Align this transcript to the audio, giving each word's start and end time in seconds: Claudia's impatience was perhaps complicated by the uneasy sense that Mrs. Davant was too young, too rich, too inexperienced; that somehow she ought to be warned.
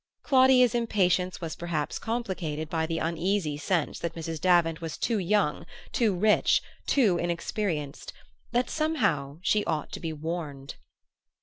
Claudia's 0.23 0.73
impatience 0.73 1.41
was 1.41 1.55
perhaps 1.55 1.99
complicated 1.99 2.71
by 2.71 2.87
the 2.87 2.97
uneasy 2.97 3.55
sense 3.55 3.99
that 3.99 4.15
Mrs. 4.15 4.41
Davant 4.41 4.81
was 4.81 4.97
too 4.97 5.19
young, 5.19 5.63
too 5.91 6.15
rich, 6.15 6.63
too 6.87 7.19
inexperienced; 7.19 8.11
that 8.51 8.67
somehow 8.67 9.37
she 9.43 9.63
ought 9.65 9.91
to 9.91 9.99
be 9.99 10.11
warned. 10.11 10.73